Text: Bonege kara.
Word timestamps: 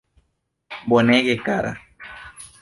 Bonege 0.87 1.35
kara. 1.45 1.71